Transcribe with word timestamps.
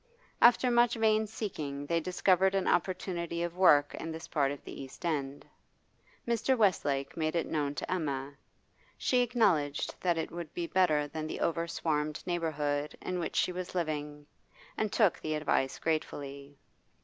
After 0.41 0.71
much 0.71 0.95
vain 0.95 1.27
seeking 1.27 1.85
they 1.85 1.99
discovered 1.99 2.55
an 2.55 2.67
opportunity 2.67 3.43
of 3.43 3.55
work 3.55 3.93
in 3.93 4.11
this 4.11 4.27
part 4.27 4.49
of 4.51 4.63
the 4.63 4.81
East 4.81 5.05
End. 5.05 5.45
Mr. 6.27 6.57
Westlake 6.57 7.15
made 7.15 7.35
it 7.35 7.45
known 7.45 7.75
to 7.75 7.91
Emma; 7.91 8.33
she 8.97 9.19
acknowledged 9.21 9.93
that 10.01 10.17
it 10.17 10.31
would 10.31 10.51
be 10.55 10.65
better 10.65 11.07
than 11.07 11.27
the 11.27 11.39
over 11.39 11.67
swarmed 11.67 12.23
neighbourhood 12.25 12.97
in 12.99 13.19
which 13.19 13.35
she 13.35 13.51
was 13.51 13.75
living, 13.75 14.25
and 14.75 14.91
took 14.91 15.19
the 15.19 15.35
advice 15.35 15.77
gratefully. 15.77 16.57